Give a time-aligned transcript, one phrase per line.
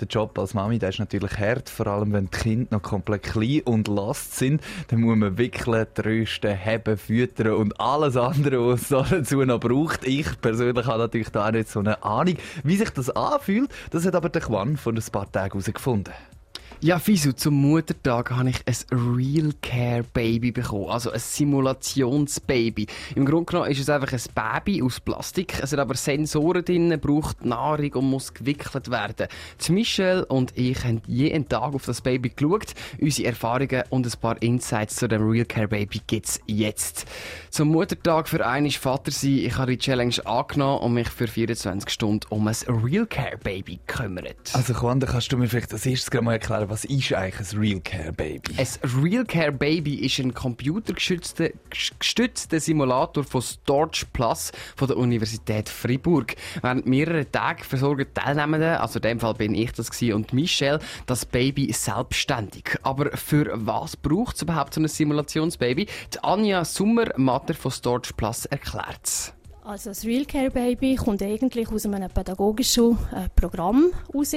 [0.00, 3.22] Der Job als Mami, der ist natürlich hart, vor allem wenn die Kinder noch komplett
[3.22, 4.62] klein und last sind.
[4.88, 10.06] Dann muss man wickeln, trösten, heben, füttern und alles andere, was es dazu noch braucht.
[10.06, 13.70] Ich persönlich habe natürlich da nicht so eine Ahnung, wie sich das anfühlt.
[13.90, 16.14] Das hat aber der Quan vor ein paar Tagen herausgefunden.
[16.82, 20.88] Ja, Fisu, zum Muttertag habe ich ein Real Care Baby bekommen.
[20.88, 22.86] Also ein Simulationsbaby.
[23.16, 24.20] Im Grunde genommen ist es einfach ein
[24.64, 25.60] Baby aus Plastik.
[25.62, 29.28] Es hat aber Sensoren drin, braucht Nahrung und muss gewickelt werden.
[29.68, 32.72] Michelle und ich haben jeden Tag auf das Baby geschaut.
[32.98, 37.04] Unsere Erfahrungen und ein paar Insights zu dem Real Care Baby gibt's jetzt.
[37.50, 39.36] Zum Muttertag für einen Vater sein.
[39.36, 43.80] Ich habe die Challenge angenommen und mich für 24 Stunden um ein Real Care Baby
[43.86, 44.54] gekümmert.
[44.54, 47.80] Also, Juan, kannst du mir vielleicht als erstes mal erklären, was ist eigentlich ein Real
[47.80, 48.54] Care Baby?
[48.56, 55.68] Ein Real Care Baby ist ein computergestützter gestützter Simulator von Storage Plus von der Universität
[55.68, 56.36] Fribourg.
[56.62, 60.78] Während mehreren Tagen versorgen Teilnehmende, also in dem Fall bin ich das gewesen, und Michelle,
[61.06, 62.78] das Baby selbstständig.
[62.82, 65.86] Aber für was braucht es überhaupt so ein Simulationsbaby?
[66.14, 69.34] Die Anja Sommer-Matter von Storage Plus erklärt es.
[69.70, 74.34] Also das Real Care Baby kommt eigentlich aus einem pädagogischen äh, Programm heraus,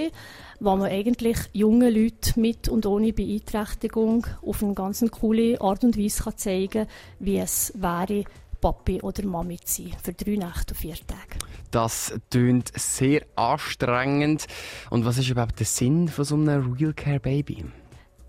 [0.59, 5.97] wo man eigentlich junge Leute mit und ohne Beeinträchtigung auf eine ganz coole Art und
[5.97, 8.25] Weise kann zeigen kann, wie es wäre,
[8.61, 11.39] Papi oder Mami zu sein, für drei Nächte und vier Tage.
[11.71, 14.45] Das tönt sehr anstrengend.
[14.91, 17.65] Und was ist überhaupt der Sinn von so einem Real Care Baby?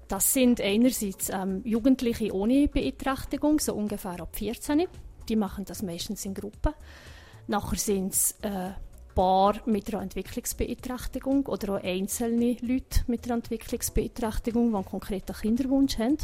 [0.08, 4.86] Das sind einerseits ähm, Jugendliche ohne Beeinträchtigung, so ungefähr ab 14
[5.28, 6.72] die machen das meistens in Gruppen.
[7.46, 8.70] Nachher sind es äh,
[9.14, 15.98] Paar mit einer Entwicklungsbeeinträchtigung oder auch einzelne Leute mit einer Entwicklungsbeeinträchtigung, die einen konkreten Kinderwunsch
[15.98, 16.18] haben.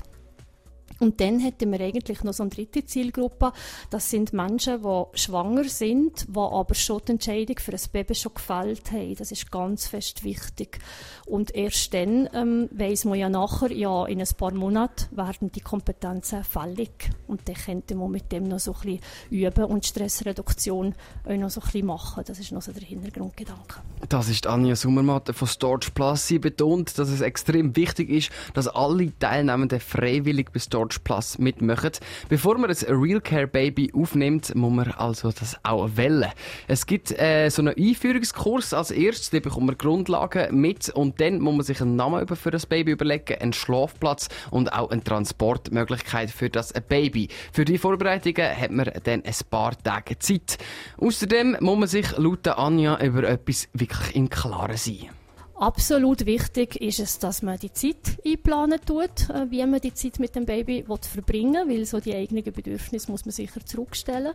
[1.00, 3.52] Und dann hätten wir eigentlich noch so eine dritte Zielgruppe.
[3.88, 8.34] Das sind Menschen, die schwanger sind, die aber schon die Entscheidung für ein Baby schon
[8.34, 9.14] gefällt haben.
[9.16, 10.78] Das ist ganz fest wichtig.
[11.26, 15.60] Und erst dann ähm, weiss man ja nachher, ja, in ein paar Monaten werden die
[15.60, 17.10] Kompetenzen fällig.
[17.26, 19.00] Und dann könnte man mit dem noch so ein bisschen
[19.30, 20.94] üben und Stressreduktion
[21.24, 22.24] auch noch so ein bisschen machen.
[22.26, 23.80] Das ist noch so der Hintergrundgedanke.
[24.08, 26.26] Das ist Anja Summermatte von Storage Plus.
[26.26, 31.38] Sie betont, dass es extrem wichtig ist, dass alle Teilnehmenden freiwillig bis Storage George Plus
[31.38, 31.92] mitmachen.
[32.28, 36.30] Bevor man ein Real Care Baby aufnimmt, muss man also das auch wählen.
[36.66, 41.38] Es gibt äh, so einen Einführungskurs als erstes, da bekommt man Grundlagen mit und dann
[41.38, 46.30] muss man sich einen Namen für das Baby überlegen, einen Schlafplatz und auch eine Transportmöglichkeit
[46.30, 47.28] für das Baby.
[47.52, 50.58] Für die Vorbereitungen hat man dann ein paar Tage Zeit.
[50.98, 55.19] Außerdem muss man sich laut Anja über etwas wirklich im Klaren sein.
[55.60, 60.18] Absolut wichtig ist es, dass man die Zeit einplanen tut, äh, wie man die Zeit
[60.18, 64.32] mit dem Baby verbringen will, weil so die eigenen Bedürfnisse muss man sicher zurückstellen.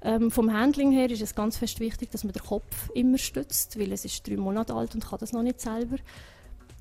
[0.00, 3.78] Ähm, vom Handling her ist es ganz fest wichtig, dass man den Kopf immer stützt,
[3.78, 5.96] weil es ist drei Monate alt und kann das noch nicht selber.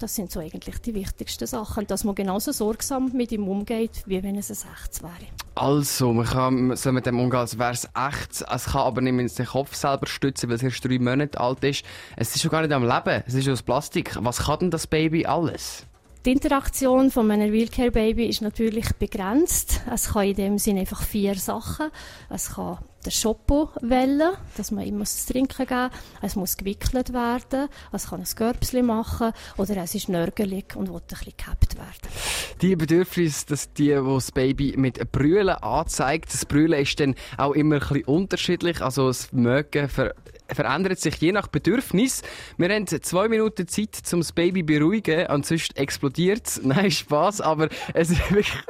[0.02, 4.24] Das sind so eigentlich die wichtigsten Sachen, dass man genauso sorgsam mit ihm umgeht, wie
[4.24, 5.14] wenn es ein echtes wäre.
[5.54, 8.44] Also, man kann so mit dem umgehen, als wäre es echt.
[8.52, 11.64] Es kann aber nicht mit dem Kopf selber stützen, weil es erst drei Monate alt
[11.64, 11.86] ist.
[12.16, 13.24] Es ist schon gar nicht am Leben.
[13.28, 14.18] Es ist aus Plastik.
[14.20, 15.86] Was kann denn das Baby alles?
[16.24, 19.82] Die Interaktion von meinem Wheelcare Baby ist natürlich begrenzt.
[19.92, 21.88] Es kann in dem Sinne einfach vier Sachen.
[22.30, 25.90] Es kann der Schoppo wählen, dass man ihm das Trinken geben
[26.22, 27.70] Es muss gewickelt werden.
[27.92, 29.32] Es kann ein Körbchen machen.
[29.58, 32.16] Oder es ist nörgelig und will ein bisschen gehabt werden.
[32.62, 37.54] Die Bedürfnisse, dass die, wo das Baby mit Brüllen anzeigt, das Brüllen ist dann auch
[37.54, 38.80] immer ein bisschen unterschiedlich.
[38.82, 40.14] Also das Mögen ver
[40.54, 42.22] verändert sich je nach Bedürfnis.
[42.58, 46.62] Wir haben zwei Minuten Zeit, um das Baby zu beruhigen, ansonsten explodiert es.
[46.64, 48.52] Nein, Spaß, aber es ist wirklich...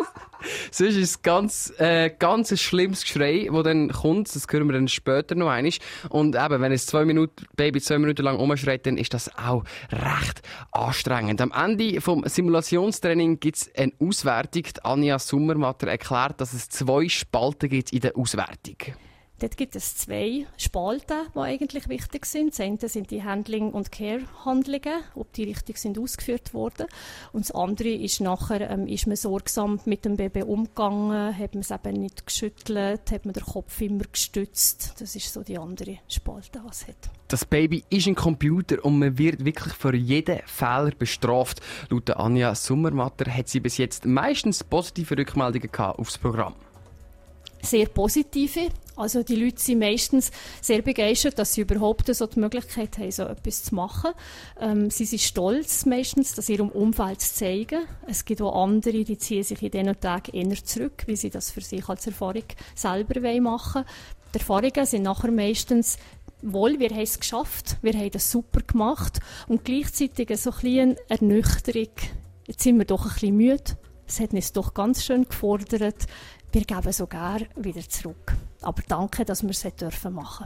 [0.71, 4.35] Sonst ist es ganz, äh, ganz ein schlimmes Geschrei, das dann kommt.
[4.35, 5.71] Das hören wir dann später noch einmal.
[6.09, 9.63] Und eben, wenn es zwei Minuten, Baby zwei Minuten lang umschreit, dann ist das auch
[9.91, 11.41] recht anstrengend.
[11.41, 14.63] Am Ende vom Simulationstraining gibt es eine Auswertung.
[14.63, 18.95] Die Anja Sommermatter erklärt, dass es zwei Spalten gibt in der Auswertung.
[19.41, 22.53] Dort gibt es zwei Spalten, die eigentlich wichtig sind.
[22.53, 26.85] Das eine sind die Handling- und Care-Handlungen, ob die richtig sind ausgeführt worden.
[27.33, 31.61] Und das andere ist nachher, ähm, ist man sorgsam mit dem Baby umgegangen, hat man
[31.61, 34.93] es eben nicht geschüttelt, hat man den Kopf immer gestützt.
[34.99, 37.09] Das ist so die andere Spalte, was es hat.
[37.27, 41.61] Das Baby ist ein Computer und man wird wirklich für jeden Fehler bestraft.
[41.89, 46.53] Laut Anja Sommermatter hat sie bis jetzt meistens positive Rückmeldungen aufs Programm
[47.61, 48.69] sehr positive.
[48.95, 50.31] Also die Leute sind meistens
[50.61, 54.11] sehr begeistert, dass sie überhaupt so die Möglichkeit haben, so etwas zu machen.
[54.59, 57.85] Ähm, sie sind stolz meistens, das ihrem Umfeld zu zeigen.
[58.07, 61.51] Es gibt auch andere, die ziehen sich in diesen Tagen eher zurück, wie sie das
[61.51, 62.43] für sich als Erfahrung
[62.75, 63.85] selber machen wollen.
[64.33, 65.97] Die Erfahrungen sind nachher meistens
[66.41, 71.89] wohl, wir haben es geschafft, wir haben das super gemacht und gleichzeitig so ein Ernüchterung,
[72.47, 73.77] jetzt sind wir doch ein bisschen müde,
[74.07, 76.07] es hat uns doch ganz schön gefordert,
[76.51, 78.33] wir geben sogar wieder zurück.
[78.61, 80.45] Aber danke, dass wir es dürfen machen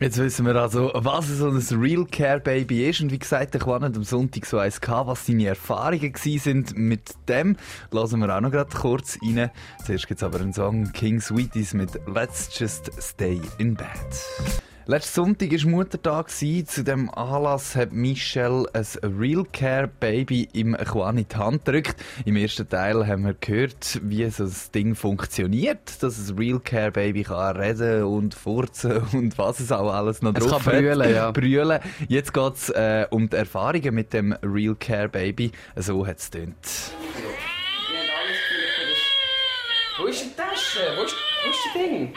[0.00, 3.00] Jetzt wissen wir also, was so ein Real Care Baby ist.
[3.00, 6.78] Und wie gesagt, ich war nicht am Sonntag so eins gehabt, was seine Erfahrungen sind
[6.78, 7.56] mit dem.
[7.90, 9.50] Lassen wir auch noch gerade kurz rein.
[9.84, 14.67] Zuerst gibt es aber einen Song King Sweeties mit Let's Just Stay in Bed.
[14.90, 16.30] Letzten Sonntag war Muttertag.
[16.30, 18.86] Zu dem Anlass hat Michelle ein
[19.20, 21.96] Real Care Baby im Juan in die Hand gedrückt.
[22.24, 26.02] Im ersten Teil haben wir gehört, wie so das Ding funktioniert.
[26.02, 30.34] Dass ein Real Care Baby kann reden und furzen und was es auch alles noch
[30.34, 31.32] es drauf kann brüllen, ja.
[31.32, 31.80] brüllen.
[32.08, 35.52] Jetzt geht es äh, um die Erfahrungen mit dem Real Care Baby.
[35.76, 36.56] So hat es tönt.
[39.98, 40.80] Wo ist die Tasche?
[40.96, 41.14] Wo ist,
[41.44, 42.14] wo ist das Ding?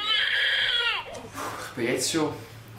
[1.67, 2.29] Ich bin jetzt schon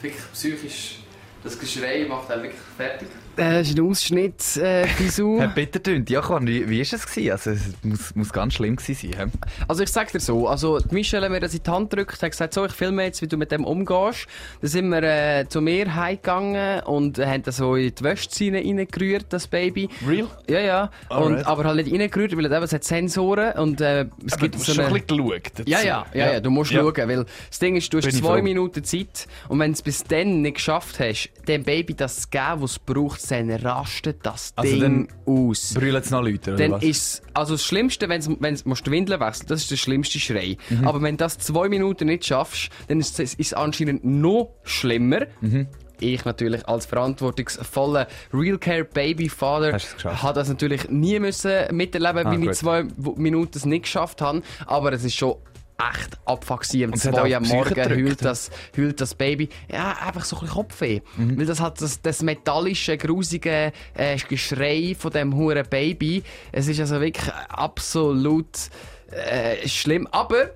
[0.03, 0.97] wirklich psychisch.
[1.43, 3.07] Das Geschrei macht einen wirklich fertig.
[3.35, 4.85] Das ist ein Ausschnitt, äh.
[4.87, 6.09] Hat bitter tönt.
[6.09, 7.31] Ja, Juan, wie, wie ist es gewesen?
[7.31, 9.31] Also, es muss, muss ganz schlimm gewesen sein.
[9.31, 9.37] He?
[9.67, 10.47] Also, ich sag dir so.
[10.47, 13.21] Also, die Michelle mir das in die Hand gedrückt, hat gesagt, so, ich filme jetzt,
[13.21, 14.27] wie du mit dem umgehst.
[14.61, 19.25] Dann sind wir, äh, zu mir heimgegangen und haben das so in die Wäschzähne reingerührt,
[19.29, 19.89] das Baby.
[20.07, 20.27] Real?
[20.47, 20.91] Ja, ja.
[21.09, 24.59] Und, aber halt nicht reingerührt, weil es hat Sensoren und, äh, es aber gibt du
[24.59, 24.95] hast so schon eine...
[24.95, 25.67] ein bisschen geschaut.
[25.67, 26.81] Ja, ja, ja, ja, du musst Ja.
[26.81, 28.41] schauen, weil das Ding ist, du hast Bin zwei.
[28.43, 32.27] Minuten Zeit und wenn du es bis dann nicht geschafft hast, dem Baby das zu
[32.29, 35.73] geben, was es braucht, dann rastet das Also Ding dann aus.
[35.73, 36.83] Brüllen es noch Leute, oder Dann was?
[36.83, 40.57] ist also das Schlimmste, wenn du die Windeln wechseln, das ist der schlimmste Schrei.
[40.69, 40.87] Mhm.
[40.87, 45.21] Aber wenn du das zwei Minuten nicht schaffst, dann ist es anscheinend noch schlimmer.
[45.41, 45.67] Mhm.
[45.99, 52.31] Ich natürlich als verantwortungsvoller Real Care Baby Father habe das natürlich nie müssen miterleben, Ah,
[52.31, 52.55] wie ich gut.
[52.55, 52.83] zwei
[53.15, 54.41] Minuten es nicht geschafft habe.
[54.65, 55.35] Aber es ist schon
[55.77, 56.63] echt abfuck.
[56.73, 59.49] Um zwei auch am Morgen heult das, heult das Baby.
[59.71, 61.01] Ja, einfach so ein bisschen Kopfweh.
[61.17, 61.39] Mhm.
[61.39, 66.23] Weil das hat das, das metallische, grusige äh, Geschrei von dem huren Baby.
[66.51, 68.69] Es ist also wirklich absolut
[69.11, 70.07] äh, schlimm.
[70.11, 70.51] Aber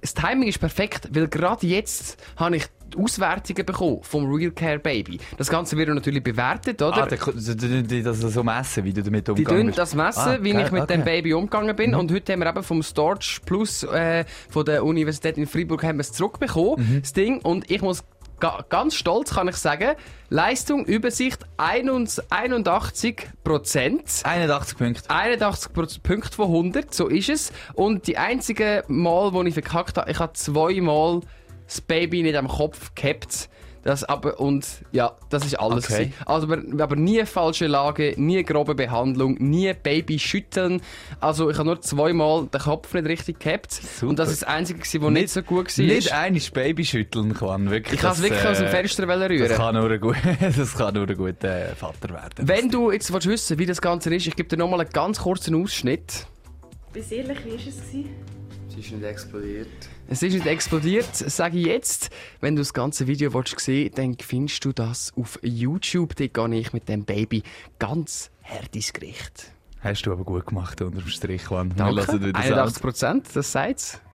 [0.00, 2.64] das Timing ist perfekt, weil gerade jetzt habe ich
[2.96, 5.18] Auswertungen bekommen vom Real Care Baby.
[5.38, 7.04] Das Ganze wird natürlich bewertet, oder?
[7.04, 10.52] Ah, der, das so messen, wie du damit Die umgegangen tun das messen, Ah, wie
[10.52, 10.94] geil, ich mit okay.
[10.96, 11.94] dem Baby umgegangen bin.
[11.94, 15.96] Und heute haben wir eben vom Storch Plus äh, von der Universität in Freiburg haben
[15.96, 17.40] wir es zurückbekommen, das Ding.
[17.40, 18.04] Und ich muss
[18.40, 19.92] ga ganz stolz kann ich sagen,
[20.28, 24.02] Leistung, Übersicht 81 Prozent.
[24.24, 25.10] 81 Punkte.
[25.10, 27.52] 81 Pro- Punkte von 100, so ist es.
[27.74, 31.20] Und die einzige Mal, wo ich verkackt habe, ich habe zweimal
[31.72, 33.48] das Baby nicht am Kopf gehabt.
[33.84, 35.90] Das aber, und ja, das ist alles.
[35.90, 36.12] Okay.
[36.24, 40.80] Also, aber, aber nie falsche Lage, nie grobe Behandlung, nie Baby schütteln.
[41.18, 43.72] Also, ich habe nur zweimal den Kopf nicht richtig gehabt.
[43.72, 44.10] Super.
[44.10, 45.84] Und das ist das Einzige, was nicht, so gut war.
[45.84, 47.94] Nicht einmal Baby schütteln kann, wirklich.
[47.94, 49.48] ich kann es wirklich aus dem äh, Fenster rühren.
[49.48, 52.48] Das kann nur ein, gut, das kann nur ein guter Vater werden.
[52.48, 55.18] Wenn du jetzt willst wissen wie das Ganze ist, ich gebe dir nochmal einen ganz
[55.18, 56.26] kurzen Ausschnitt.
[56.92, 58.41] Bis ehrlich, wie war es?
[58.72, 59.68] Es ist nicht explodiert.
[60.08, 62.08] Es ist nicht explodiert, sage ich jetzt.
[62.40, 66.16] Wenn du das ganze Video willst sehen dann findest du das auf YouTube.
[66.16, 67.42] Dort gehe ich mit dem Baby
[67.78, 69.52] ganz hart ins Gericht.
[69.80, 71.50] Hast du aber gut gemacht unter dem Strich.
[71.50, 72.06] Wir Danke.
[72.06, 74.00] hören wieder das 81 Prozent, das sagt's.